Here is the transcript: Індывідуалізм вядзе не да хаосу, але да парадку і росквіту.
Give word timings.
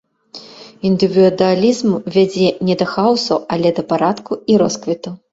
Індывідуалізм 0.87 1.89
вядзе 2.15 2.47
не 2.69 2.75
да 2.79 2.87
хаосу, 2.93 3.37
але 3.57 3.73
да 3.81 3.85
парадку 3.93 4.39
і 4.55 4.57
росквіту. 4.63 5.13